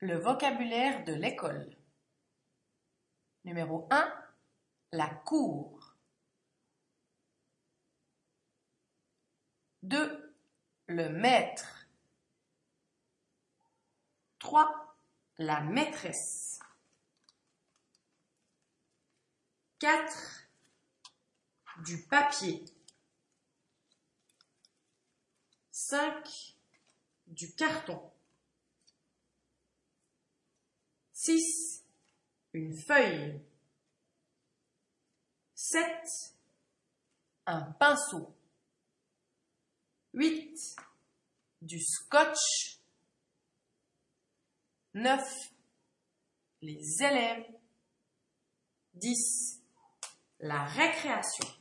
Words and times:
Le 0.00 0.16
vocabulaire 0.16 1.04
de 1.04 1.12
l'école. 1.12 1.76
Numéro 3.44 3.88
1. 3.90 4.14
La 4.92 5.08
cour. 5.08 5.96
2. 9.82 10.36
Le 10.86 11.08
maître. 11.08 11.88
3. 14.38 14.96
La 15.38 15.62
maîtresse. 15.62 16.60
4. 19.80 20.48
Du 21.84 22.04
papier. 22.04 22.64
5. 25.72 26.56
Du 27.26 27.52
carton. 27.56 28.12
6. 31.28 31.84
Une 32.54 32.74
feuille. 32.74 33.42
7. 35.54 35.84
Un 37.44 37.72
pinceau. 37.72 38.34
8. 40.14 40.56
Du 41.60 41.78
scotch. 41.84 42.80
9. 44.94 45.20
Les 46.62 47.02
élèves. 47.02 47.52
10. 48.94 49.60
La 50.40 50.64
récréation. 50.64 51.57